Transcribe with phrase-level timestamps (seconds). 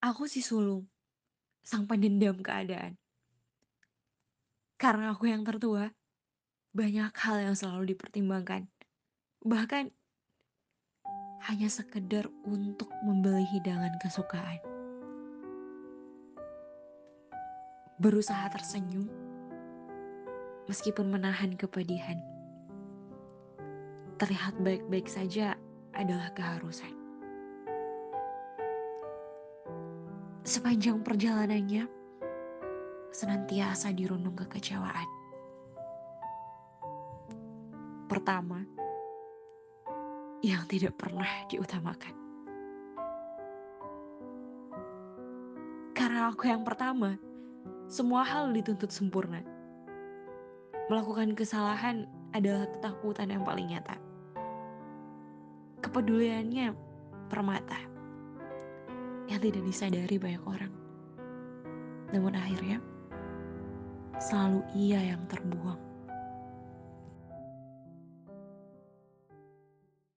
[0.00, 0.88] Aku si sulung,
[1.60, 2.96] sang pendendam keadaan.
[4.80, 5.92] Karena aku yang tertua,
[6.72, 8.64] banyak hal yang selalu dipertimbangkan.
[9.44, 9.92] Bahkan
[11.52, 14.56] hanya sekedar untuk membeli hidangan kesukaan.
[18.00, 19.04] Berusaha tersenyum,
[20.64, 22.16] meskipun menahan kepedihan.
[24.16, 25.60] Terlihat baik-baik saja
[25.92, 26.99] adalah keharusan.
[30.40, 31.84] Sepanjang perjalanannya,
[33.12, 35.04] senantiasa dirundung kekecewaan.
[38.08, 38.64] Pertama,
[40.40, 42.16] yang tidak pernah diutamakan.
[45.92, 47.20] Karena aku yang pertama,
[47.92, 49.44] semua hal dituntut sempurna.
[50.88, 54.00] Melakukan kesalahan adalah ketakutan yang paling nyata.
[55.84, 56.72] Kepeduliannya
[57.28, 57.99] permata
[59.30, 60.72] yang tidak disadari banyak orang.
[62.10, 62.82] Namun akhirnya
[64.18, 65.89] selalu ia yang terbuang.